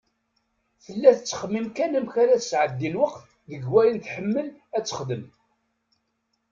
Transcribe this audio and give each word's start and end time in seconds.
Tella 0.83 1.11
tettxemmim 1.17 1.67
kan 1.75 1.97
amek 1.97 2.15
ara 2.23 2.41
tesɛeddi 2.41 2.89
lweqt 2.93 3.21
deg 3.49 3.63
wayen 3.71 3.97
tḥemmel 3.99 4.47
ad 4.77 4.83
texdem. 4.85 5.23